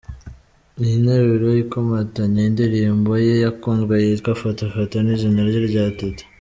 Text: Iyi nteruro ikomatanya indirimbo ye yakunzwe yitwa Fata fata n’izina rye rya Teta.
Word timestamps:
Iyi 0.81 0.95
nteruro 1.03 1.47
ikomatanya 1.63 2.41
indirimbo 2.49 3.11
ye 3.25 3.33
yakunzwe 3.45 3.93
yitwa 4.05 4.31
Fata 4.41 4.65
fata 4.73 4.97
n’izina 5.01 5.41
rye 5.49 5.61
rya 5.69 5.85
Teta. 5.99 6.23